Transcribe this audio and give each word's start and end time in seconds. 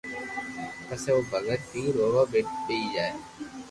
پسي 0.87 1.09
او 1.15 1.19
بگت 1.31 1.63
بي 1.71 1.83
رووا 1.97 2.23
ٻيئي 2.65 2.81
جائي 2.93 3.13